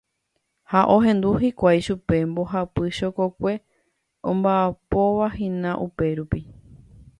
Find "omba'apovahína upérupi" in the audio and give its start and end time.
4.29-6.39